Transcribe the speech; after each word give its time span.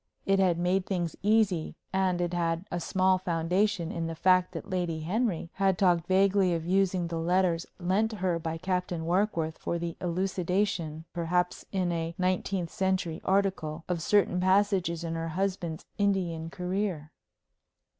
It 0.25 0.39
had 0.39 0.57
made 0.57 0.87
things 0.87 1.15
easy, 1.21 1.75
and 1.93 2.19
it 2.21 2.33
had 2.33 2.65
a 2.71 2.79
small 2.79 3.19
foundation 3.19 3.91
in 3.91 4.07
the 4.07 4.15
fact 4.15 4.51
that 4.53 4.67
Lady 4.67 5.01
Henry 5.01 5.51
had 5.53 5.77
talked 5.77 6.07
vaguely 6.07 6.55
of 6.55 6.65
using 6.65 7.05
the 7.05 7.19
letters 7.19 7.67
lent 7.77 8.13
her 8.13 8.39
by 8.39 8.57
Captain 8.57 9.05
Warkworth 9.05 9.59
for 9.59 9.77
the 9.77 9.95
elucidation 10.01 11.05
perhaps 11.13 11.65
in 11.71 11.91
a 11.91 12.15
Nineteenth 12.17 12.71
Century 12.71 13.21
article 13.23 13.83
of 13.87 14.01
certain 14.01 14.39
passages 14.39 15.03
in 15.03 15.13
her 15.13 15.29
husband's 15.29 15.85
Indian 15.99 16.49
career. 16.49 17.11